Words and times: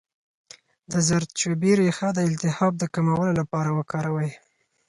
د 0.91 0.93
زردچوبې 1.07 1.71
ریښه 1.79 2.09
د 2.13 2.19
التهاب 2.29 2.73
د 2.77 2.83
کمولو 2.93 3.31
لپاره 3.39 3.69
وکاروئ 3.77 4.31